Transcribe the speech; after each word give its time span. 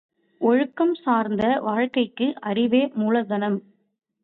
ஒழுக்கம் 0.41 0.93
சார்ந்த 0.95 1.43
வாழ்க்கைக்கு 1.59 2.27
அறிவே 2.41 2.91
மூலதனம். 2.95 3.59